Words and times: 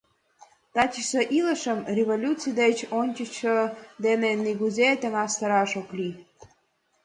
Тачысе 0.73 1.21
илышым 1.37 1.79
революций 1.97 2.53
деч 2.61 2.77
ончычсо 2.99 3.55
дене 4.05 4.29
нигузе 4.43 4.89
таҥастараш 5.01 5.71
ок 5.81 5.89
лий. 5.97 6.13